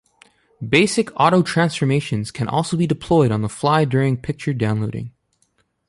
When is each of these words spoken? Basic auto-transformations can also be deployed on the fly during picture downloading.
Basic 0.67 1.11
auto-transformations 1.19 2.31
can 2.31 2.47
also 2.47 2.75
be 2.75 2.87
deployed 2.87 3.31
on 3.31 3.43
the 3.43 3.47
fly 3.47 3.85
during 3.85 4.17
picture 4.17 4.51
downloading. 4.51 5.11